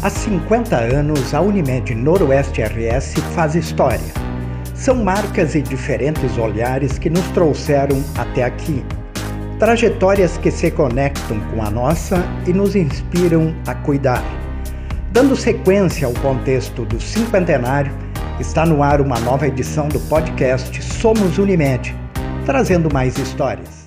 Há 0.00 0.10
50 0.10 0.76
anos, 0.76 1.34
a 1.34 1.40
Unimed 1.40 1.92
Noroeste 1.92 2.62
RS 2.62 3.14
faz 3.34 3.56
história. 3.56 3.98
São 4.72 4.94
marcas 4.94 5.56
e 5.56 5.60
diferentes 5.60 6.38
olhares 6.38 7.00
que 7.00 7.10
nos 7.10 7.26
trouxeram 7.30 8.00
até 8.16 8.44
aqui. 8.44 8.84
Trajetórias 9.58 10.38
que 10.38 10.52
se 10.52 10.70
conectam 10.70 11.40
com 11.50 11.60
a 11.60 11.68
nossa 11.68 12.24
e 12.46 12.52
nos 12.52 12.76
inspiram 12.76 13.52
a 13.66 13.74
cuidar. 13.74 14.22
Dando 15.10 15.34
sequência 15.34 16.06
ao 16.06 16.14
contexto 16.14 16.84
do 16.84 17.00
cinquentenário, 17.00 17.92
está 18.38 18.64
no 18.64 18.84
ar 18.84 19.00
uma 19.00 19.18
nova 19.18 19.48
edição 19.48 19.88
do 19.88 19.98
podcast 19.98 20.80
Somos 20.80 21.38
Unimed, 21.38 21.92
trazendo 22.46 22.88
mais 22.92 23.18
histórias. 23.18 23.77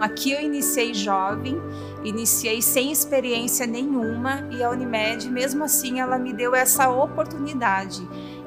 Aqui 0.00 0.32
eu 0.32 0.40
iniciei 0.40 0.94
jovem, 0.94 1.60
iniciei 2.02 2.62
sem 2.62 2.90
experiência 2.90 3.66
nenhuma 3.66 4.48
e 4.50 4.64
a 4.64 4.70
Unimed, 4.70 5.28
mesmo 5.28 5.62
assim, 5.62 6.00
ela 6.00 6.18
me 6.18 6.32
deu 6.32 6.54
essa 6.54 6.88
oportunidade. 6.88 8.00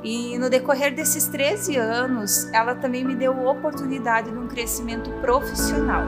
E 0.04 0.36
no 0.40 0.50
decorrer 0.50 0.96
desses 0.96 1.28
13 1.28 1.78
anos, 1.78 2.52
ela 2.52 2.74
também 2.74 3.06
me 3.06 3.14
deu 3.14 3.46
oportunidade 3.46 4.32
de 4.32 4.38
um 4.38 4.48
crescimento 4.48 5.12
profissional. 5.22 6.04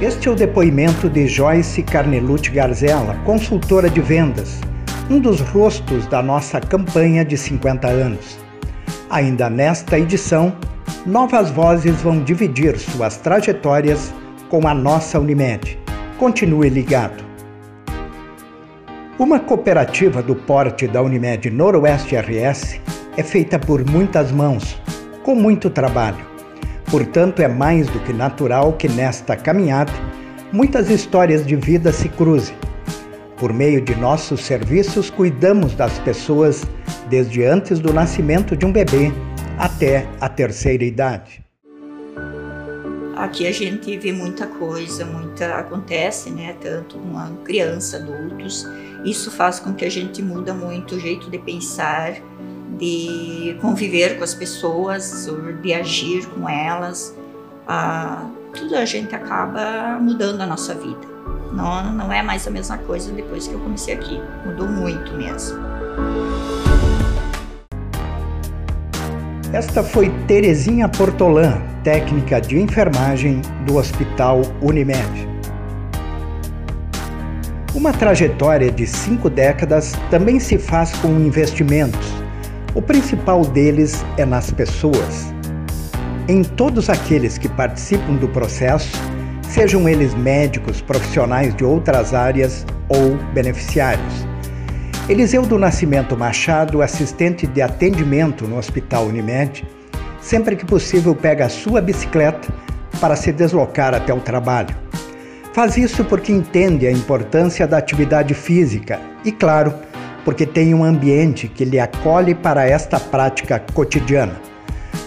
Este 0.00 0.28
é 0.28 0.30
o 0.30 0.36
depoimento 0.36 1.10
de 1.10 1.26
Joyce 1.26 1.82
Carnelucci 1.82 2.52
Garzella, 2.52 3.20
consultora 3.24 3.90
de 3.90 4.00
vendas, 4.00 4.60
um 5.10 5.18
dos 5.18 5.40
rostos 5.40 6.06
da 6.06 6.22
nossa 6.22 6.60
campanha 6.60 7.24
de 7.24 7.36
50 7.36 7.88
anos. 7.88 8.38
Ainda 9.10 9.50
nesta 9.50 9.98
edição, 9.98 10.56
novas 11.06 11.50
vozes 11.50 12.00
vão 12.02 12.22
dividir 12.22 12.78
suas 12.78 13.16
trajetórias 13.16 14.12
com 14.48 14.66
a 14.66 14.74
nossa 14.74 15.18
Unimed. 15.18 15.78
Continue 16.18 16.68
ligado. 16.68 17.24
Uma 19.18 19.40
cooperativa 19.40 20.22
do 20.22 20.34
porte 20.34 20.86
da 20.86 21.02
Unimed 21.02 21.50
Noroeste 21.50 22.16
RS 22.16 22.80
é 23.16 23.22
feita 23.22 23.58
por 23.58 23.84
muitas 23.88 24.30
mãos, 24.30 24.80
com 25.22 25.34
muito 25.34 25.70
trabalho. 25.70 26.24
Portanto, 26.90 27.40
é 27.40 27.48
mais 27.48 27.86
do 27.88 27.98
que 28.00 28.12
natural 28.12 28.72
que 28.72 28.88
nesta 28.88 29.36
caminhada 29.36 29.92
muitas 30.52 30.88
histórias 30.88 31.46
de 31.46 31.56
vida 31.56 31.92
se 31.92 32.08
cruzem. 32.08 32.56
Por 33.36 33.52
meio 33.52 33.80
de 33.80 33.94
nossos 33.94 34.44
serviços, 34.44 35.10
cuidamos 35.10 35.74
das 35.74 35.98
pessoas 36.00 36.64
desde 37.08 37.44
antes 37.44 37.78
do 37.78 37.92
nascimento 37.92 38.56
de 38.56 38.66
um 38.66 38.72
bebê 38.72 39.12
até 39.58 40.08
a 40.20 40.28
terceira 40.28 40.84
idade. 40.84 41.44
Aqui 43.16 43.48
a 43.48 43.52
gente 43.52 43.98
vê 43.98 44.12
muita 44.12 44.46
coisa, 44.46 45.04
muita 45.04 45.56
acontece, 45.56 46.30
né? 46.30 46.54
Tanto 46.60 46.96
uma 46.96 47.32
criança, 47.44 47.96
adultos. 47.96 48.64
Isso 49.04 49.30
faz 49.32 49.58
com 49.58 49.74
que 49.74 49.84
a 49.84 49.90
gente 49.90 50.22
muda 50.22 50.54
muito 50.54 50.94
o 50.94 51.00
jeito 51.00 51.28
de 51.28 51.38
pensar, 51.38 52.12
de 52.78 53.58
conviver 53.60 54.18
com 54.18 54.22
as 54.22 54.34
pessoas, 54.34 55.28
de 55.60 55.74
agir 55.74 56.26
com 56.28 56.48
elas. 56.48 57.16
Ah, 57.66 58.30
tudo 58.54 58.76
a 58.76 58.84
gente 58.84 59.12
acaba 59.16 59.98
mudando 60.00 60.40
a 60.40 60.46
nossa 60.46 60.74
vida. 60.74 61.18
Não, 61.52 61.92
não 61.92 62.12
é 62.12 62.22
mais 62.22 62.46
a 62.46 62.50
mesma 62.50 62.78
coisa 62.78 63.10
depois 63.10 63.48
que 63.48 63.54
eu 63.54 63.58
comecei 63.58 63.94
aqui. 63.94 64.20
Mudou 64.46 64.68
muito 64.68 65.12
mesmo. 65.14 65.77
Esta 69.52 69.82
foi 69.82 70.10
Terezinha 70.26 70.86
Portolã, 70.90 71.62
técnica 71.82 72.38
de 72.38 72.60
enfermagem 72.60 73.40
do 73.64 73.76
Hospital 73.76 74.42
Unimed. 74.60 75.26
Uma 77.74 77.90
trajetória 77.94 78.70
de 78.70 78.86
cinco 78.86 79.30
décadas 79.30 79.94
também 80.10 80.38
se 80.38 80.58
faz 80.58 80.92
com 80.98 81.08
investimentos. 81.08 82.12
O 82.74 82.82
principal 82.82 83.40
deles 83.40 84.04
é 84.18 84.26
nas 84.26 84.50
pessoas. 84.50 85.32
Em 86.28 86.44
todos 86.44 86.90
aqueles 86.90 87.38
que 87.38 87.48
participam 87.48 88.16
do 88.16 88.28
processo, 88.28 89.00
sejam 89.48 89.88
eles 89.88 90.12
médicos, 90.12 90.82
profissionais 90.82 91.54
de 91.56 91.64
outras 91.64 92.12
áreas 92.12 92.66
ou 92.90 93.16
beneficiários. 93.32 94.28
Eliseu 95.08 95.40
do 95.40 95.58
Nascimento 95.58 96.14
Machado, 96.18 96.82
assistente 96.82 97.46
de 97.46 97.62
atendimento 97.62 98.46
no 98.46 98.58
Hospital 98.58 99.06
Unimed, 99.06 99.66
sempre 100.20 100.54
que 100.54 100.66
possível 100.66 101.14
pega 101.14 101.46
a 101.46 101.48
sua 101.48 101.80
bicicleta 101.80 102.52
para 103.00 103.16
se 103.16 103.32
deslocar 103.32 103.94
até 103.94 104.12
o 104.12 104.20
trabalho. 104.20 104.76
Faz 105.54 105.78
isso 105.78 106.04
porque 106.04 106.30
entende 106.30 106.86
a 106.86 106.92
importância 106.92 107.66
da 107.66 107.78
atividade 107.78 108.34
física 108.34 109.00
e, 109.24 109.32
claro, 109.32 109.72
porque 110.26 110.44
tem 110.44 110.74
um 110.74 110.84
ambiente 110.84 111.48
que 111.48 111.64
lhe 111.64 111.80
acolhe 111.80 112.34
para 112.34 112.66
esta 112.66 113.00
prática 113.00 113.58
cotidiana. 113.72 114.38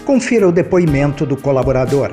Confira 0.04 0.48
o 0.48 0.52
depoimento 0.52 1.24
do 1.24 1.36
colaborador. 1.36 2.10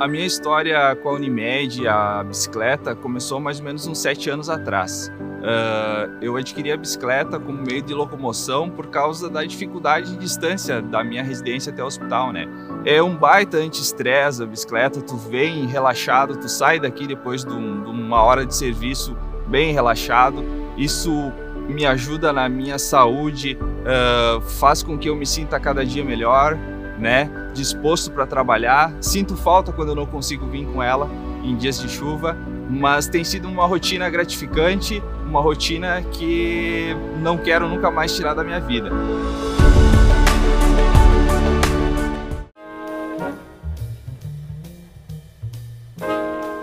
A 0.00 0.08
minha 0.08 0.24
história 0.24 0.96
com 0.96 1.10
a 1.10 1.12
Unimed, 1.12 1.86
a 1.86 2.24
bicicleta, 2.24 2.96
começou 2.96 3.38
mais 3.38 3.58
ou 3.58 3.66
menos 3.66 3.86
uns 3.86 3.98
sete 3.98 4.30
anos 4.30 4.48
atrás. 4.48 5.12
Uh, 5.42 6.18
eu 6.20 6.36
adquiri 6.36 6.70
a 6.70 6.76
bicicleta 6.76 7.36
como 7.36 7.60
meio 7.62 7.82
de 7.82 7.92
locomoção 7.92 8.70
por 8.70 8.86
causa 8.86 9.28
da 9.28 9.42
dificuldade 9.42 10.12
de 10.12 10.16
distância 10.16 10.80
da 10.80 11.02
minha 11.02 11.24
residência 11.24 11.72
até 11.72 11.82
o 11.82 11.86
hospital, 11.86 12.32
né? 12.32 12.46
É 12.84 13.02
um 13.02 13.16
baita 13.16 13.56
anti-estresse 13.56 14.40
a 14.40 14.46
bicicleta, 14.46 15.02
tu 15.02 15.16
vem 15.16 15.66
relaxado, 15.66 16.36
tu 16.36 16.48
sai 16.48 16.78
daqui 16.78 17.08
depois 17.08 17.44
de, 17.44 17.52
um, 17.52 17.82
de 17.82 17.90
uma 17.90 18.22
hora 18.22 18.46
de 18.46 18.54
serviço 18.54 19.16
bem 19.48 19.72
relaxado. 19.72 20.44
Isso 20.76 21.32
me 21.68 21.84
ajuda 21.84 22.32
na 22.32 22.48
minha 22.48 22.78
saúde, 22.78 23.58
uh, 23.60 24.40
faz 24.42 24.80
com 24.80 24.96
que 24.96 25.08
eu 25.08 25.16
me 25.16 25.26
sinta 25.26 25.58
cada 25.58 25.84
dia 25.84 26.04
melhor, 26.04 26.56
né? 27.00 27.28
Disposto 27.52 28.12
para 28.12 28.26
trabalhar. 28.26 28.94
Sinto 29.00 29.36
falta 29.36 29.72
quando 29.72 29.88
eu 29.88 29.96
não 29.96 30.06
consigo 30.06 30.46
vir 30.46 30.66
com 30.66 30.80
ela 30.80 31.10
em 31.42 31.56
dias 31.56 31.80
de 31.80 31.88
chuva, 31.88 32.36
mas 32.70 33.08
tem 33.08 33.24
sido 33.24 33.48
uma 33.48 33.66
rotina 33.66 34.08
gratificante 34.08 35.02
uma 35.26 35.40
rotina 35.40 36.02
que 36.12 36.96
não 37.20 37.38
quero 37.38 37.68
nunca 37.68 37.90
mais 37.90 38.14
tirar 38.14 38.34
da 38.34 38.44
minha 38.44 38.60
vida. 38.60 38.90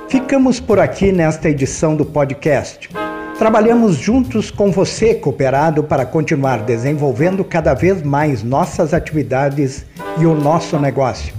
Ficamos 0.08 0.60
por 0.60 0.80
aqui 0.80 1.12
nesta 1.12 1.50
edição 1.50 1.96
do 1.96 2.06
podcast. 2.06 2.90
Trabalhamos 3.38 3.96
juntos 3.96 4.52
com 4.52 4.72
você, 4.72 5.16
cooperado, 5.16 5.84
para 5.84 6.06
continuar 6.06 6.64
desenvolvendo 6.64 7.44
cada 7.44 7.74
vez 7.74 8.02
mais 8.04 8.44
nossas 8.44 8.94
atividades 8.94 9.86
e 10.20 10.26
o 10.26 10.36
nosso 10.36 10.78
negócio. 10.78 11.34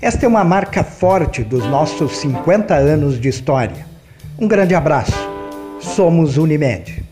Esta 0.00 0.24
é 0.24 0.28
uma 0.28 0.44
marca 0.44 0.84
forte 0.84 1.42
dos 1.42 1.64
nossos 1.66 2.16
50 2.18 2.74
anos 2.74 3.20
de 3.20 3.28
história. 3.28 3.86
Um 4.38 4.46
grande 4.46 4.74
abraço. 4.74 5.31
Somos 5.82 6.38
Unimed. 6.38 7.11